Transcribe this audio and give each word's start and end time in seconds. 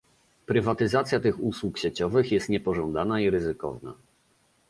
Prywatyzacja 0.45 1.19
tych 1.19 1.39
usług 1.39 1.77
sieciowych 1.77 2.31
jest 2.31 2.49
niepożądana 2.49 3.19
i 3.19 3.29
ryzykowna 3.29 3.93